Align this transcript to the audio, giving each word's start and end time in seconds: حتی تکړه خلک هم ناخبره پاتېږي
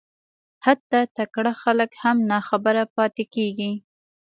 حتی 0.65 0.99
تکړه 1.17 1.53
خلک 1.61 1.91
هم 2.03 2.17
ناخبره 2.31 2.83
پاتېږي 2.95 3.71